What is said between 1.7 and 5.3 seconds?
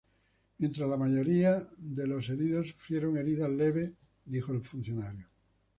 de los heridos sufrieron heridas leves, dijo el funcionario.